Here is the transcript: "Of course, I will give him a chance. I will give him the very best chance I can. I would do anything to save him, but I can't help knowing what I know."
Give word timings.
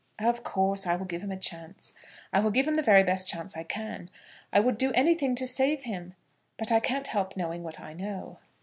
"Of 0.17 0.43
course, 0.43 0.87
I 0.87 0.95
will 0.95 1.05
give 1.05 1.21
him 1.21 1.31
a 1.31 1.37
chance. 1.37 1.93
I 2.33 2.39
will 2.39 2.49
give 2.49 2.67
him 2.67 2.73
the 2.73 2.81
very 2.81 3.03
best 3.03 3.27
chance 3.29 3.55
I 3.55 3.61
can. 3.61 4.09
I 4.51 4.59
would 4.59 4.79
do 4.79 4.91
anything 4.93 5.35
to 5.35 5.45
save 5.45 5.83
him, 5.83 6.15
but 6.57 6.71
I 6.71 6.79
can't 6.79 7.05
help 7.05 7.37
knowing 7.37 7.61
what 7.61 7.79
I 7.79 7.93
know." 7.93 8.39